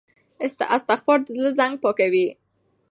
استغفار 0.75 1.19
د 1.23 1.27
زړه 1.37 1.49
زنګ 1.59 1.73
پاکوي. 1.83 2.27